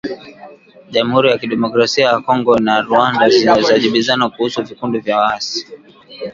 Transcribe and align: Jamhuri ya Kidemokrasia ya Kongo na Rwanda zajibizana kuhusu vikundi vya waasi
Jamhuri 0.93 1.27
ya 1.29 1.37
Kidemokrasia 1.41 2.05
ya 2.07 2.19
Kongo 2.19 2.59
na 2.59 2.81
Rwanda 2.81 3.29
zajibizana 3.61 4.29
kuhusu 4.29 4.63
vikundi 4.63 4.99
vya 4.99 5.17
waasi 5.17 5.67